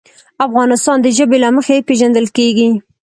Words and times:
افغانستان 0.47 0.97
د 1.01 1.07
ژبې 1.17 1.37
له 1.43 1.49
مخې 1.55 1.85
پېژندل 1.87 2.25
کېږي. 2.37 2.69